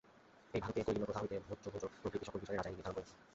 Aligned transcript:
এ 0.53 0.61
ভারতে 0.63 0.79
কৌলীন্যপ্রথা 0.85 1.21
হইতে 1.21 1.35
ভোজ্যাভোজ্য 1.47 1.85
পর্যন্ত 1.95 2.23
সকল 2.27 2.39
বিষয় 2.39 2.57
রাজাই 2.57 2.73
নির্ধারণ 2.73 2.95
করিতেন। 2.97 3.15